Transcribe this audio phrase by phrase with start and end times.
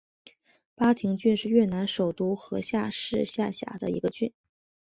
[0.73, 4.33] 巴亭郡是越南首都河内市下辖的一个郡。